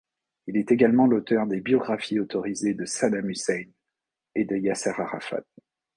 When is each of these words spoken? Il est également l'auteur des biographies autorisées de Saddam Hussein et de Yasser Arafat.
Il 0.47 0.57
est 0.57 0.71
également 0.71 1.05
l'auteur 1.05 1.45
des 1.45 1.61
biographies 1.61 2.19
autorisées 2.19 2.73
de 2.73 2.85
Saddam 2.85 3.29
Hussein 3.29 3.65
et 4.33 4.45
de 4.45 4.55
Yasser 4.57 4.93
Arafat. 4.99 5.43